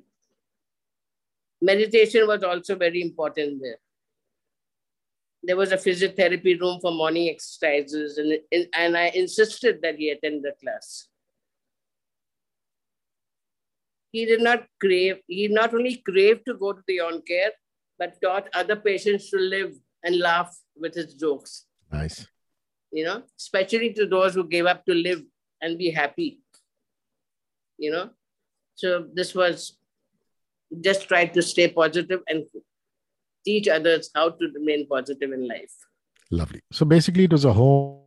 Meditation 1.61 2.27
was 2.27 2.43
also 2.43 2.75
very 2.75 3.01
important 3.01 3.61
there 3.61 3.79
there 5.47 5.55
was 5.55 5.71
a 5.71 5.77
physiotherapy 5.77 6.59
room 6.59 6.77
for 6.81 6.91
morning 6.91 7.29
exercises, 7.29 8.17
and, 8.17 8.67
and 8.75 8.97
I 8.97 9.07
insisted 9.15 9.81
that 9.81 9.95
he 9.95 10.09
attend 10.09 10.43
the 10.43 10.51
class. 10.61 11.07
He 14.11 14.25
did 14.25 14.41
not 14.41 14.65
crave, 14.81 15.17
he 15.25 15.47
not 15.47 15.73
only 15.73 16.03
craved 16.05 16.41
to 16.47 16.53
go 16.53 16.73
to 16.73 16.81
the 16.85 16.99
on 16.99 17.21
care, 17.21 17.51
but 17.97 18.21
taught 18.21 18.49
other 18.53 18.75
patients 18.75 19.29
to 19.29 19.37
live 19.37 19.71
and 20.03 20.19
laugh 20.19 20.53
with 20.75 20.95
his 20.95 21.13
jokes. 21.13 21.65
Nice. 21.93 22.27
You 22.91 23.05
know, 23.05 23.23
especially 23.39 23.93
to 23.93 24.05
those 24.05 24.33
who 24.33 24.45
gave 24.47 24.65
up 24.65 24.85
to 24.85 24.93
live 24.93 25.23
and 25.61 25.77
be 25.77 25.91
happy. 25.91 26.41
You 27.77 27.91
know, 27.91 28.09
so 28.75 29.07
this 29.13 29.33
was 29.33 29.77
just 30.81 31.07
try 31.07 31.25
to 31.25 31.41
stay 31.41 31.69
positive 31.69 32.21
and 32.27 32.45
teach 33.47 33.67
others 33.67 34.09
how 34.13 34.29
to 34.29 34.49
remain 34.55 34.87
positive 34.87 35.31
in 35.31 35.47
life. 35.47 35.75
Lovely. 36.29 36.61
So 36.71 36.85
basically, 36.85 37.23
it 37.23 37.31
was 37.31 37.45
a 37.45 37.53
whole. 37.53 38.03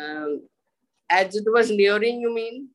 Um, 0.00 0.48
as 1.10 1.36
it 1.36 1.44
was 1.46 1.70
nearing, 1.70 2.20
you 2.20 2.34
mean? 2.34 2.68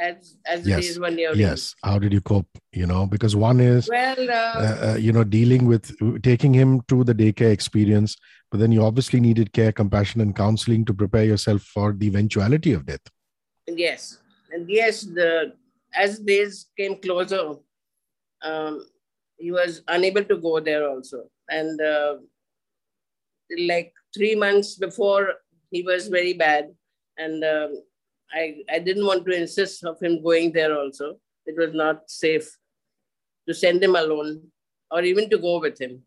As 0.00 0.36
as 0.46 0.66
yes. 0.66 0.80
days 0.80 1.00
were 1.00 1.10
nearing. 1.10 1.38
Yes. 1.38 1.74
How 1.82 1.98
did 1.98 2.12
you 2.12 2.20
cope? 2.20 2.46
You 2.72 2.86
know, 2.86 3.06
because 3.06 3.34
one 3.34 3.58
is 3.58 3.88
well, 3.88 4.30
uh, 4.30 4.32
uh, 4.32 4.90
uh, 4.90 4.96
you 4.96 5.12
know, 5.12 5.24
dealing 5.24 5.66
with 5.66 5.96
taking 6.22 6.52
him 6.52 6.82
to 6.88 7.02
the 7.02 7.14
daycare 7.14 7.50
experience 7.50 8.16
but 8.50 8.60
then 8.60 8.72
you 8.72 8.82
obviously 8.82 9.20
needed 9.20 9.52
care, 9.52 9.72
compassion, 9.72 10.20
and 10.20 10.34
counseling 10.34 10.84
to 10.84 10.94
prepare 10.94 11.24
yourself 11.24 11.62
for 11.62 11.92
the 11.92 12.06
eventuality 12.06 12.72
of 12.72 12.86
death. 12.86 13.00
Yes, 13.66 14.18
and 14.50 14.68
yes, 14.68 15.02
the 15.02 15.52
as 15.94 16.18
days 16.18 16.66
came 16.76 16.96
closer, 16.96 17.54
um, 18.42 18.86
he 19.36 19.50
was 19.50 19.82
unable 19.88 20.24
to 20.24 20.36
go 20.36 20.60
there 20.60 20.88
also, 20.88 21.24
and 21.50 21.80
uh, 21.80 22.16
like 23.58 23.92
three 24.14 24.34
months 24.34 24.76
before, 24.76 25.34
he 25.70 25.82
was 25.82 26.08
very 26.08 26.32
bad, 26.32 26.70
and 27.18 27.44
um, 27.44 27.82
I 28.32 28.62
I 28.70 28.78
didn't 28.78 29.06
want 29.06 29.26
to 29.26 29.32
insist 29.32 29.84
of 29.84 30.00
him 30.00 30.22
going 30.22 30.52
there 30.52 30.76
also. 30.76 31.18
It 31.46 31.56
was 31.56 31.74
not 31.74 32.10
safe 32.10 32.56
to 33.46 33.54
send 33.54 33.82
him 33.82 33.96
alone 33.96 34.42
or 34.90 35.02
even 35.02 35.28
to 35.30 35.38
go 35.38 35.58
with 35.58 35.80
him 35.80 36.02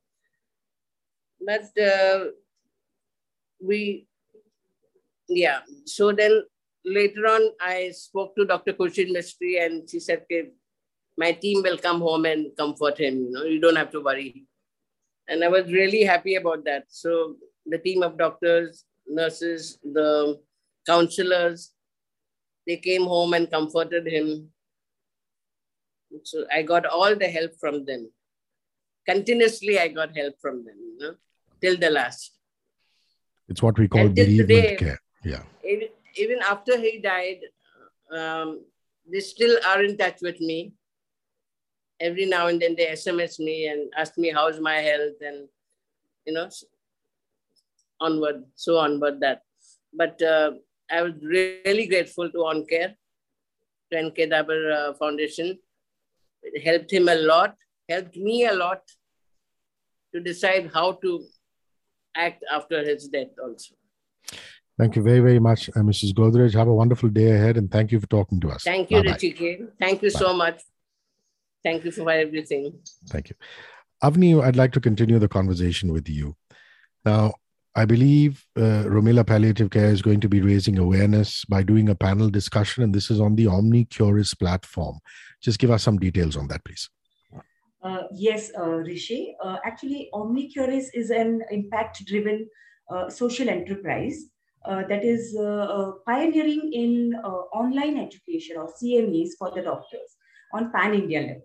but 1.46 1.66
uh, 1.82 2.26
we 3.60 4.08
yeah 5.28 5.60
so 5.86 6.12
then 6.12 6.44
later 6.84 7.26
on, 7.28 7.52
I 7.60 7.92
spoke 7.92 8.36
to 8.36 8.46
Dr. 8.46 8.74
Khurshid 8.74 9.12
Mistry 9.12 9.64
and 9.64 9.90
she 9.90 10.00
said, 10.00 10.24
okay, 10.24 10.50
my 11.18 11.32
team 11.32 11.62
will 11.64 11.78
come 11.78 12.02
home 12.02 12.26
and 12.26 12.56
comfort 12.58 13.00
him. 13.00 13.26
You 13.26 13.32
know, 13.32 13.44
you 13.44 13.60
don't 13.60 13.76
have 13.76 13.92
to 13.92 14.02
worry. 14.02 14.46
And 15.28 15.44
I 15.44 15.48
was 15.48 15.72
really 15.72 16.04
happy 16.04 16.36
about 16.36 16.66
that. 16.66 16.86
So 16.90 17.36
the 17.66 17.78
team 17.78 18.04
of 18.04 18.18
doctors, 18.18 18.86
nurses, 19.08 19.78
the 19.84 20.40
counselors, 20.86 21.72
they 22.68 22.78
came 22.78 23.04
home 23.04 23.34
and 23.34 23.50
comforted 23.50 24.08
him. 24.08 24.50
So 26.24 26.46
I 26.52 26.64
got 26.64 26.86
all 26.86 27.16
the 27.16 27.28
help 27.28 27.52
from 27.60 27.86
them. 27.86 28.12
Continuously, 29.08 29.80
I 29.80 29.88
got 29.88 30.16
help 30.16 30.36
from 30.42 30.66
them, 30.66 30.76
you 30.78 30.98
know, 31.00 31.16
till 31.62 31.78
the 31.78 31.90
last. 31.90 32.32
It's 33.48 33.62
what 33.62 33.78
we 33.78 33.88
call 33.88 34.10
bereavement 34.10 34.50
today, 34.50 34.76
care. 34.76 35.00
Yeah. 35.24 35.44
Even, 35.68 35.88
even 36.16 36.40
after 36.50 36.80
he 36.80 37.00
died, 37.00 37.40
um, 38.12 38.64
they 39.12 39.20
still 39.20 39.58
are 39.68 39.84
in 39.84 39.98
touch 39.98 40.20
with 40.22 40.40
me. 40.40 40.74
Every 42.00 42.26
now 42.26 42.48
and 42.48 42.62
then 42.62 42.76
they 42.76 42.88
SMS 42.88 43.40
me 43.40 43.68
and 43.68 43.92
ask 43.96 44.18
me 44.18 44.32
how's 44.32 44.60
my 44.60 44.78
health 44.78 45.20
and 45.22 45.48
you 46.26 46.34
know 46.34 46.50
onward, 48.00 48.44
so 48.56 48.78
onward 48.78 49.20
that. 49.20 49.44
But 49.94 50.22
uh, 50.22 50.52
I 50.90 51.04
was 51.04 51.14
really 51.22 51.88
grateful 51.88 52.30
to 52.32 52.38
OnCare, 52.38 52.96
to 53.92 54.04
NK 54.04 54.18
Dhabhar 54.32 54.90
uh, 54.90 54.94
Foundation. 54.94 55.60
It 56.44 56.64
helped 56.64 56.92
him 56.92 57.08
a 57.08 57.16
lot, 57.16 57.56
helped 57.88 58.18
me 58.18 58.46
a 58.46 58.54
lot 58.54 58.82
to 60.14 60.20
decide 60.20 60.72
how 60.74 60.94
to 60.94 61.24
act 62.16 62.44
after 62.52 62.84
his 62.84 63.08
death 63.08 63.34
also. 63.42 63.76
Thank 64.78 64.96
you 64.96 65.04
very, 65.04 65.20
very 65.20 65.40
much, 65.40 65.70
uh, 65.70 65.82
Mrs. 65.82 66.14
Godrej. 66.14 66.54
Have 66.54 66.68
a 66.68 66.74
wonderful 66.74 67.10
day 67.10 67.32
ahead 67.32 67.58
and 67.58 67.70
thank 67.70 67.92
you 67.92 68.00
for 68.00 68.08
talking 68.08 68.40
to 68.40 68.50
us. 68.50 68.64
Thank 68.64 68.90
you, 68.90 69.02
Richie 69.02 69.60
Thank 69.80 70.02
you 70.02 70.12
Bye. 70.12 70.20
so 70.20 70.34
much. 70.34 70.62
Thank 71.64 71.86
you 71.86 71.92
for 71.92 72.10
everything. 72.10 72.80
Thank 73.10 73.30
you. 73.30 73.36
Avni, 74.04 74.44
I'd 74.44 74.56
like 74.56 74.72
to 74.72 74.80
continue 74.80 75.20
the 75.20 75.28
conversation 75.28 75.94
with 75.94 76.10
you. 76.10 76.36
Now, 77.06 77.34
I 77.76 77.86
believe 77.86 78.46
uh, 78.58 78.84
Romila 78.86 79.26
Palliative 79.26 79.70
Care 79.70 79.92
is 79.92 80.02
going 80.02 80.20
to 80.22 80.28
be 80.28 80.42
raising 80.42 80.78
awareness 80.78 81.46
by 81.46 81.64
doing 81.64 81.88
a 81.88 81.96
panel 81.96 82.30
discussion, 82.30 82.84
and 82.84 82.94
this 82.94 83.10
is 83.10 83.22
on 83.22 83.36
the 83.36 83.46
OmniCuris 83.46 84.38
platform. 84.38 85.00
Just 85.42 85.60
give 85.60 85.72
us 85.72 85.84
some 85.84 85.98
details 85.98 86.36
on 86.36 86.48
that, 86.50 86.66
please. 86.66 86.90
Uh, 87.84 88.04
yes, 88.14 88.52
uh, 88.56 88.82
Hrishi. 88.86 89.34
Uh, 89.44 89.58
actually, 89.66 90.10
OmniCuris 90.14 90.88
is 90.94 91.10
an 91.10 91.42
impact 91.50 92.06
driven 92.06 92.48
uh, 92.92 93.10
social 93.10 93.50
enterprise 93.50 94.26
uh, 94.66 94.84
that 94.88 95.04
is 95.04 95.36
uh, 95.36 95.94
pioneering 96.06 96.72
in 96.74 97.16
online 97.54 97.98
education 97.98 98.58
or 98.58 98.68
CMEs 98.68 99.30
for 99.38 99.50
the 99.52 99.62
doctors 99.62 100.16
on 100.54 100.72
pan 100.72 100.94
India 100.94 101.22
level. 101.22 101.42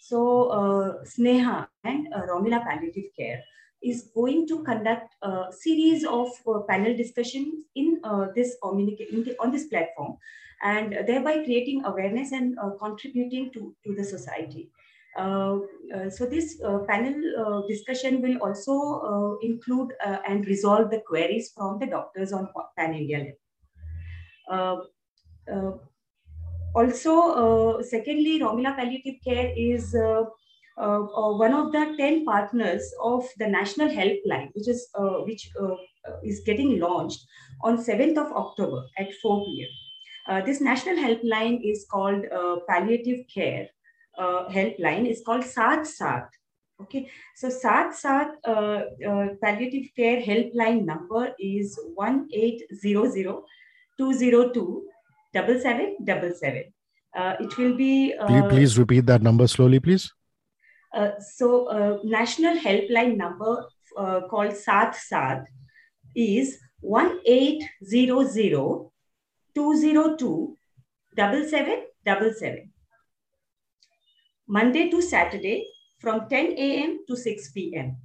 So, 0.00 1.02
Sneha 1.04 1.68
and 1.84 2.08
Romila 2.12 2.62
Palliative 2.64 3.10
Care 3.18 3.42
is 3.82 4.10
going 4.14 4.46
to 4.48 4.62
conduct 4.64 5.14
a 5.22 5.46
series 5.52 6.04
of 6.04 6.28
panel 6.68 6.96
discussions 6.96 7.64
in 7.74 8.00
this 8.34 8.56
communication 8.62 9.34
on 9.40 9.52
this 9.52 9.66
platform 9.66 10.16
and 10.62 10.92
thereby 11.06 11.44
creating 11.44 11.84
awareness 11.84 12.32
and 12.32 12.56
contributing 12.80 13.50
to, 13.52 13.74
to 13.84 13.94
the 13.94 14.04
society. 14.04 14.70
Uh, 15.16 15.60
uh, 15.94 16.10
so 16.10 16.26
this 16.26 16.60
uh, 16.62 16.78
panel 16.88 17.64
discussion 17.68 18.20
will 18.20 18.36
also 18.38 19.38
include 19.42 19.92
and 20.28 20.46
resolve 20.46 20.90
the 20.90 21.00
queries 21.06 21.52
from 21.56 21.78
the 21.78 21.86
doctors 21.86 22.32
on 22.32 22.48
pan-India 22.76 23.34
level. 24.48 24.90
also, 26.74 27.80
secondly, 27.82 28.40
Romila 28.40 28.76
Palliative 28.76 29.14
Care 29.24 29.52
is 29.56 29.94
uh, 29.94 30.24
uh, 30.78 31.32
one 31.32 31.54
of 31.54 31.72
the 31.72 31.94
10 31.96 32.26
partners 32.26 32.92
of 33.02 33.24
the 33.38 33.46
National 33.46 33.88
Helpline, 33.88 34.50
which 34.54 34.68
is, 34.68 34.88
uh, 34.94 35.20
which, 35.24 35.50
is 36.22 36.40
getting 36.46 36.78
launched 36.78 37.26
on 37.64 37.76
7th 37.78 38.16
of 38.16 38.30
October 38.30 38.84
at 38.96 39.12
4 39.20 39.44
p.m. 39.44 40.44
this 40.44 40.60
National 40.60 40.94
Helpline 40.94 41.58
is 41.64 41.84
called 41.90 42.24
Palliative 42.68 43.26
Care 43.32 43.68
Helpline. 44.18 45.08
is 45.08 45.22
called 45.24 45.44
Saath 45.44 45.86
Saath. 45.86 46.28
Okay, 46.80 47.08
so 47.34 47.48
Saath 47.48 47.92
Saath 48.02 48.32
uh, 48.44 48.82
uh, 49.08 49.28
palliative 49.42 49.88
care 49.96 50.20
helpline 50.20 50.84
number 50.84 51.32
is 51.38 51.78
1800 51.94 53.42
202 53.98 54.88
7777. 55.32 56.72
Uh, 57.16 57.34
it 57.40 57.56
will 57.56 57.76
be. 57.76 58.14
Uh, 58.18 58.48
please 58.48 58.78
repeat 58.78 59.06
that 59.06 59.22
number 59.22 59.46
slowly, 59.46 59.80
please. 59.80 60.12
Uh, 60.94 61.12
so 61.18 61.66
uh, 61.66 61.98
national 62.04 62.56
helpline 62.56 63.16
number 63.16 63.64
uh, 63.96 64.20
called 64.28 64.52
Saath 64.52 64.94
Saath 65.10 65.46
is 66.14 66.58
1800 66.80 68.90
202 69.54 70.56
7777. 71.16 72.65
Monday 74.48 74.90
to 74.90 75.02
Saturday 75.02 75.66
from 75.98 76.28
10 76.28 76.52
a.m. 76.56 77.00
to 77.08 77.16
6 77.16 77.50
p.m. 77.52 77.96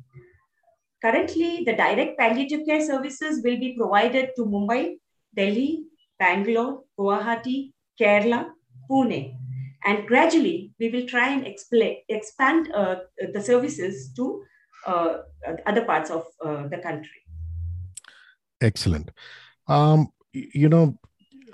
Currently, 1.02 1.64
the 1.66 1.74
direct 1.74 2.18
palliative 2.18 2.66
care 2.66 2.86
services 2.86 3.42
will 3.44 3.60
be 3.60 3.76
provided 3.78 4.30
to 4.36 4.46
Mumbai, 4.46 4.98
Delhi, 5.36 5.84
Bangalore, 6.20 6.84
Guwahati, 6.98 7.72
Kerala, 8.00 8.50
Pune, 8.90 9.36
and 9.84 10.08
gradually, 10.08 10.72
we 10.80 10.90
will 10.90 11.08
try 11.08 11.30
and 11.30 11.48
expand 11.48 12.72
uh, 12.74 12.98
the 13.34 13.42
services 13.42 14.14
to 14.14 14.44
uh, 14.86 15.18
other 15.66 15.86
parts 15.86 16.12
of 16.12 16.26
uh, 16.46 16.68
the 16.68 16.78
country. 16.78 17.22
Excellent. 18.62 19.10
Um, 19.68 20.10
you 20.34 20.70
know, 20.70 21.00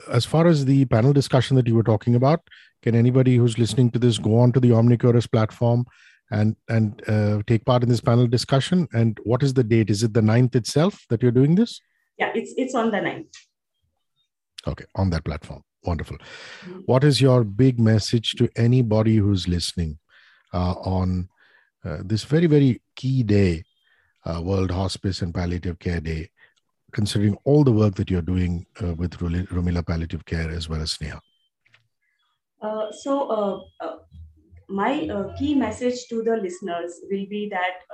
as 0.09 0.25
far 0.25 0.45
as 0.45 0.65
the 0.65 0.85
panel 0.85 1.13
discussion 1.13 1.55
that 1.55 1.67
you 1.67 1.75
were 1.75 1.83
talking 1.83 2.15
about, 2.15 2.41
can 2.81 2.95
anybody 2.95 3.35
who's 3.35 3.57
listening 3.57 3.91
to 3.91 3.99
this 3.99 4.17
go 4.17 4.39
on 4.39 4.51
to 4.53 4.59
the 4.59 4.69
OmniCuris 4.69 5.31
platform 5.31 5.85
and 6.31 6.55
and 6.69 7.01
uh, 7.07 7.41
take 7.47 7.65
part 7.65 7.83
in 7.83 7.89
this 7.89 8.01
panel 8.01 8.27
discussion? 8.27 8.87
And 8.93 9.17
what 9.23 9.43
is 9.43 9.53
the 9.53 9.63
date? 9.63 9.89
Is 9.89 10.03
it 10.03 10.13
the 10.13 10.21
9th 10.21 10.55
itself 10.55 11.05
that 11.09 11.21
you're 11.21 11.31
doing 11.31 11.55
this? 11.55 11.81
Yeah, 12.17 12.31
it's 12.33 12.53
it's 12.57 12.75
on 12.75 12.91
the 12.91 12.97
9th. 12.97 13.35
Okay, 14.67 14.85
on 14.95 15.09
that 15.11 15.23
platform. 15.23 15.63
Wonderful. 15.83 16.17
Mm-hmm. 16.17 16.79
What 16.85 17.03
is 17.03 17.21
your 17.21 17.43
big 17.43 17.79
message 17.79 18.33
to 18.33 18.49
anybody 18.57 19.15
who's 19.15 19.47
listening 19.47 19.99
uh, 20.53 20.73
on 20.73 21.29
uh, 21.85 21.99
this 22.03 22.23
very, 22.25 22.47
very 22.47 22.81
key 22.95 23.23
day, 23.23 23.63
uh, 24.25 24.41
World 24.41 24.71
Hospice 24.71 25.21
and 25.21 25.33
Palliative 25.33 25.79
Care 25.79 26.01
Day, 26.01 26.29
considering 26.91 27.37
all 27.45 27.63
the 27.63 27.71
work 27.71 27.95
that 27.95 28.09
you're 28.09 28.21
doing 28.21 28.65
uh, 28.83 28.93
with 28.95 29.11
Romila 29.17 29.85
Palliative 29.85 30.25
Care 30.25 30.49
as 30.49 30.67
well 30.67 30.81
as 30.81 30.97
Sneha? 30.97 31.21
Uh, 32.61 32.91
so, 32.91 33.63
uh, 33.81 33.97
my 34.69 35.07
key 35.39 35.55
message 35.55 36.07
to 36.09 36.23
the 36.23 36.35
listeners 36.35 36.99
will 37.09 37.25
be 37.29 37.49
that 37.49 37.87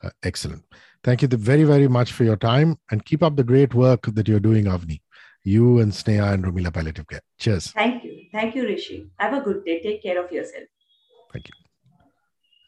Uh, 0.03 0.11
excellent. 0.23 0.65
Thank 1.05 1.23
you 1.23 1.29
very, 1.29 1.65
very 1.65 1.89
much 1.89 2.13
for 2.13 2.25
your 2.25 2.37
time 2.37 2.79
and 2.91 3.05
keep 3.05 3.23
up 3.23 3.37
the 3.37 3.45
great 3.45 3.75
work 3.75 4.07
that 4.07 4.27
you're 4.27 4.41
doing, 4.41 4.65
Avni. 4.65 5.01
You 5.45 5.81
and 5.81 5.93
Sneha 5.93 6.33
and 6.33 6.45
Romila 6.45 6.73
Palliative 6.73 7.07
Care. 7.07 7.23
Cheers. 7.39 7.73
Thank 7.73 8.05
you. 8.05 8.27
Thank 8.33 8.55
you, 8.55 8.65
Hrishi. 8.65 9.09
Have 9.19 9.35
a 9.35 9.41
good 9.41 9.65
day. 9.65 9.83
Take 9.83 10.03
care 10.03 10.25
of 10.25 10.31
yourself. 10.31 10.65
Thank 11.33 11.49
you. 11.49 11.55